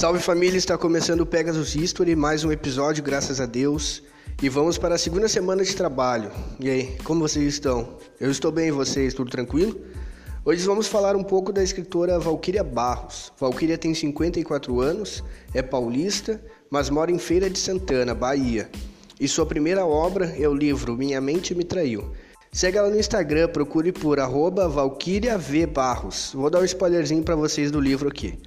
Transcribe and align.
Salve 0.00 0.18
família, 0.18 0.56
está 0.56 0.78
começando 0.78 1.20
o 1.20 1.26
Pegasus 1.26 1.76
History, 1.76 2.16
mais 2.16 2.42
um 2.42 2.50
episódio, 2.50 3.04
graças 3.04 3.38
a 3.38 3.44
Deus. 3.44 4.02
E 4.42 4.48
vamos 4.48 4.78
para 4.78 4.94
a 4.94 4.98
segunda 4.98 5.28
semana 5.28 5.62
de 5.62 5.76
trabalho. 5.76 6.30
E 6.58 6.70
aí, 6.70 6.96
como 7.04 7.20
vocês 7.20 7.44
estão? 7.46 7.98
Eu 8.18 8.30
estou 8.30 8.50
bem, 8.50 8.70
vocês? 8.70 9.12
Tudo 9.12 9.30
tranquilo? 9.30 9.78
Hoje 10.42 10.64
vamos 10.64 10.86
falar 10.86 11.14
um 11.16 11.22
pouco 11.22 11.52
da 11.52 11.62
escritora 11.62 12.18
Valquíria 12.18 12.64
Barros. 12.64 13.30
Valquíria 13.38 13.76
tem 13.76 13.92
54 13.92 14.80
anos, 14.80 15.22
é 15.52 15.60
paulista, 15.60 16.42
mas 16.70 16.88
mora 16.88 17.12
em 17.12 17.18
Feira 17.18 17.50
de 17.50 17.58
Santana, 17.58 18.14
Bahia. 18.14 18.70
E 19.20 19.28
sua 19.28 19.44
primeira 19.44 19.84
obra 19.84 20.34
é 20.38 20.48
o 20.48 20.54
livro 20.54 20.96
Minha 20.96 21.20
Mente 21.20 21.54
Me 21.54 21.62
Traiu. 21.62 22.10
Segue 22.50 22.78
ela 22.78 22.88
no 22.88 22.98
Instagram, 22.98 23.48
procure 23.48 23.92
por 23.92 24.18
arroba. 24.18 24.66
Vou 24.66 26.48
dar 26.48 26.60
um 26.60 26.64
spoilerzinho 26.64 27.22
para 27.22 27.36
vocês 27.36 27.70
do 27.70 27.78
livro 27.78 28.08
aqui. 28.08 28.38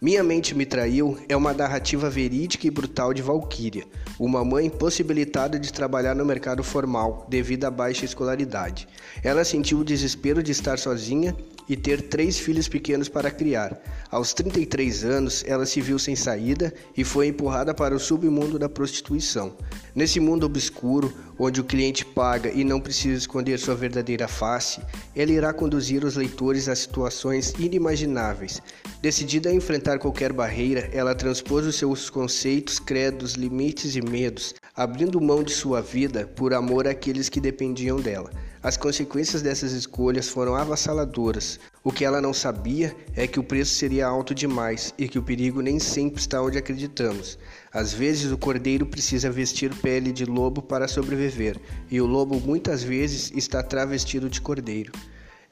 Minha 0.00 0.22
Mente 0.22 0.54
Me 0.54 0.64
Traiu 0.64 1.18
é 1.28 1.36
uma 1.36 1.52
narrativa 1.52 2.08
verídica 2.08 2.68
e 2.68 2.70
brutal 2.70 3.12
de 3.12 3.20
Valkyria, 3.20 3.84
uma 4.16 4.44
mãe 4.44 4.66
impossibilitada 4.66 5.58
de 5.58 5.72
trabalhar 5.72 6.14
no 6.14 6.24
mercado 6.24 6.62
formal 6.62 7.26
devido 7.28 7.64
à 7.64 7.70
baixa 7.70 8.04
escolaridade. 8.04 8.86
Ela 9.24 9.44
sentiu 9.44 9.78
o 9.78 9.84
desespero 9.84 10.40
de 10.40 10.52
estar 10.52 10.78
sozinha 10.78 11.36
e 11.68 11.76
ter 11.76 12.02
três 12.02 12.38
filhos 12.38 12.68
pequenos 12.68 13.08
para 13.08 13.28
criar. 13.28 13.76
Aos 14.08 14.32
33 14.32 15.04
anos, 15.04 15.44
ela 15.44 15.66
se 15.66 15.80
viu 15.80 15.98
sem 15.98 16.14
saída 16.14 16.72
e 16.96 17.02
foi 17.02 17.26
empurrada 17.26 17.74
para 17.74 17.92
o 17.92 17.98
submundo 17.98 18.56
da 18.56 18.68
prostituição. 18.68 19.56
Nesse 19.94 20.20
mundo 20.20 20.44
obscuro, 20.44 21.12
onde 21.38 21.60
o 21.60 21.64
cliente 21.64 22.04
paga 22.04 22.50
e 22.50 22.64
não 22.64 22.80
precisa 22.80 23.16
esconder 23.16 23.58
sua 23.58 23.74
verdadeira 23.74 24.28
face, 24.28 24.80
ela 25.14 25.30
irá 25.30 25.52
conduzir 25.52 26.04
os 26.04 26.16
leitores 26.16 26.68
a 26.68 26.74
situações 26.74 27.54
inimagináveis. 27.58 28.60
Decidida 29.00 29.48
a 29.48 29.54
enfrentar 29.54 29.98
qualquer 29.98 30.32
barreira, 30.32 30.88
ela 30.92 31.14
transpôs 31.14 31.64
os 31.66 31.76
seus 31.76 32.10
conceitos, 32.10 32.78
credos, 32.78 33.34
limites 33.34 33.94
e 33.96 34.02
medos, 34.02 34.54
abrindo 34.78 35.20
mão 35.20 35.42
de 35.42 35.50
sua 35.50 35.82
vida 35.82 36.24
por 36.36 36.54
amor 36.54 36.86
àqueles 36.86 37.28
que 37.28 37.40
dependiam 37.40 38.00
dela. 38.00 38.30
As 38.62 38.76
consequências 38.76 39.42
dessas 39.42 39.72
escolhas 39.72 40.28
foram 40.28 40.54
avassaladoras. 40.54 41.58
O 41.82 41.90
que 41.90 42.04
ela 42.04 42.20
não 42.20 42.32
sabia 42.32 42.94
é 43.16 43.26
que 43.26 43.40
o 43.40 43.42
preço 43.42 43.74
seria 43.74 44.06
alto 44.06 44.32
demais 44.32 44.94
e 44.96 45.08
que 45.08 45.18
o 45.18 45.22
perigo 45.22 45.60
nem 45.60 45.80
sempre 45.80 46.20
está 46.20 46.40
onde 46.40 46.58
acreditamos. 46.58 47.40
Às 47.72 47.92
vezes, 47.92 48.30
o 48.30 48.38
cordeiro 48.38 48.86
precisa 48.86 49.28
vestir 49.28 49.74
pele 49.74 50.12
de 50.12 50.24
lobo 50.24 50.62
para 50.62 50.86
sobreviver, 50.86 51.56
e 51.90 52.00
o 52.00 52.06
lobo 52.06 52.38
muitas 52.38 52.80
vezes 52.80 53.32
está 53.34 53.64
travestido 53.64 54.30
de 54.30 54.40
cordeiro. 54.40 54.92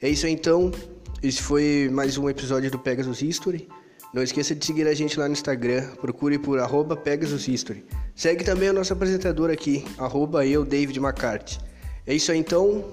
É 0.01 0.07
isso 0.07 0.25
então. 0.25 0.71
Esse 1.21 1.41
foi 1.41 1.89
mais 1.91 2.17
um 2.17 2.29
episódio 2.29 2.71
do 2.71 2.79
Pegasus 2.79 3.21
History. 3.21 3.67
Não 4.13 4.23
esqueça 4.23 4.55
de 4.55 4.65
seguir 4.65 4.87
a 4.87 4.93
gente 4.93 5.19
lá 5.19 5.27
no 5.27 5.33
Instagram, 5.33 5.85
procure 5.99 6.39
por 6.39 6.59
arroba 6.59 6.95
Pegasus 6.95 7.45
History. 7.45 7.83
Segue 8.17 8.43
também 8.43 8.67
o 8.67 8.73
nosso 8.73 8.91
apresentador 8.91 9.51
aqui, 9.51 9.85
arroba 9.95 10.43
eu, 10.43 10.65
David 10.65 10.97
McCarthy. 10.97 11.59
É 12.03 12.15
isso 12.15 12.31
aí 12.31 12.39
então, 12.39 12.83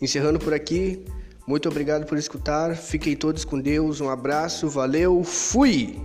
encerrando 0.00 0.38
por 0.38 0.54
aqui. 0.54 1.04
Muito 1.46 1.68
obrigado 1.68 2.06
por 2.06 2.16
escutar. 2.16 2.74
Fiquem 2.74 3.14
todos 3.14 3.44
com 3.44 3.60
Deus. 3.60 4.00
Um 4.00 4.08
abraço, 4.08 4.70
valeu, 4.70 5.22
fui! 5.22 6.00